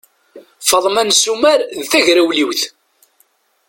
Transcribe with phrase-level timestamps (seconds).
[0.69, 2.61] Faḍma n Sumer d tagrawliwt.